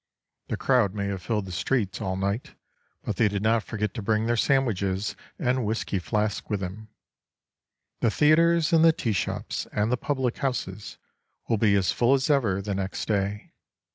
[0.47, 2.55] The crowd may have filled the streets all night,
[3.03, 6.87] but they did not forget to bring their sandwiches and whisky flasks with them.
[7.99, 10.97] The theatres and the tea shops and the public houses
[11.47, 13.53] will be as full as ever the next day.